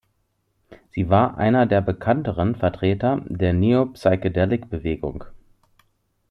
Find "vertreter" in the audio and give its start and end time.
2.55-3.21